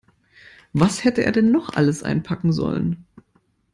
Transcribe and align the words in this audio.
Was 0.73 1.03
hätte 1.03 1.23
er 1.23 1.31
denn 1.31 1.51
noch 1.51 1.69
alles 1.75 2.01
einpacken 2.01 2.51
sollen? 2.53 3.05